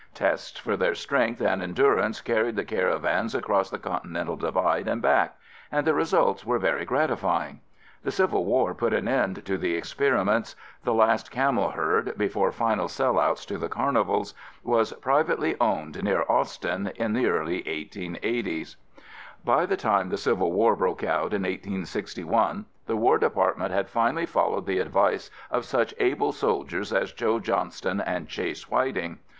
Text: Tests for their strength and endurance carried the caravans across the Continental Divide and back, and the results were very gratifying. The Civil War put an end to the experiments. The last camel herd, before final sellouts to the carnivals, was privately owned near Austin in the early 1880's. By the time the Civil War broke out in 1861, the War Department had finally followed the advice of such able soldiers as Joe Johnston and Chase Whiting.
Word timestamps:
Tests 0.15 0.57
for 0.57 0.75
their 0.75 0.95
strength 0.95 1.41
and 1.41 1.61
endurance 1.61 2.21
carried 2.21 2.55
the 2.55 2.65
caravans 2.65 3.35
across 3.35 3.69
the 3.69 3.77
Continental 3.77 4.35
Divide 4.35 4.87
and 4.87 4.99
back, 4.99 5.35
and 5.71 5.85
the 5.85 5.93
results 5.93 6.43
were 6.43 6.57
very 6.57 6.85
gratifying. 6.85 7.59
The 8.03 8.09
Civil 8.09 8.43
War 8.43 8.73
put 8.73 8.95
an 8.95 9.07
end 9.07 9.45
to 9.45 9.59
the 9.59 9.75
experiments. 9.75 10.55
The 10.83 10.93
last 10.95 11.29
camel 11.29 11.69
herd, 11.69 12.17
before 12.17 12.51
final 12.51 12.87
sellouts 12.87 13.45
to 13.45 13.59
the 13.59 13.69
carnivals, 13.69 14.33
was 14.63 14.91
privately 14.93 15.55
owned 15.61 16.01
near 16.03 16.25
Austin 16.27 16.91
in 16.95 17.13
the 17.13 17.27
early 17.27 17.61
1880's. 17.61 18.77
By 19.45 19.67
the 19.67 19.77
time 19.77 20.09
the 20.09 20.17
Civil 20.17 20.51
War 20.51 20.75
broke 20.75 21.03
out 21.03 21.31
in 21.31 21.43
1861, 21.43 22.65
the 22.87 22.97
War 22.97 23.19
Department 23.19 23.71
had 23.71 23.87
finally 23.87 24.25
followed 24.25 24.65
the 24.65 24.79
advice 24.79 25.29
of 25.51 25.63
such 25.63 25.93
able 25.99 26.31
soldiers 26.31 26.91
as 26.91 27.13
Joe 27.13 27.37
Johnston 27.37 28.01
and 28.03 28.27
Chase 28.27 28.67
Whiting. 28.67 29.19